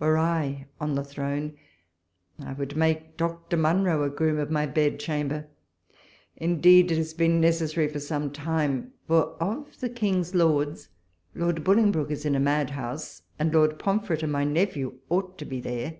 [0.00, 1.56] Were I on the throne,
[2.40, 3.56] I would make Dr.
[3.56, 5.46] Monro a Groom of my Bedchamber:
[6.34, 10.88] indeed it has been necessary for some time; for, of the King's lords.
[11.36, 15.38] Lord Bolingbroke is in a mad house, and Lord Pom fret and my nephew ought
[15.38, 15.98] to be there.